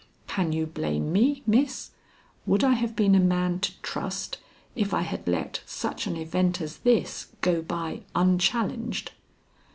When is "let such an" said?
5.27-6.17